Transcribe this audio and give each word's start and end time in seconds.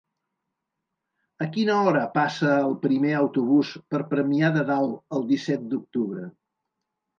A 1.45 1.47
quina 1.57 1.75
hora 1.89 2.01
passa 2.15 2.55
el 2.63 2.73
primer 2.87 3.13
autobús 3.19 3.75
per 3.95 4.03
Premià 4.15 4.51
de 4.59 4.67
Dalt 4.73 5.21
el 5.21 5.29
disset 5.35 5.71
d'octubre? 5.77 6.27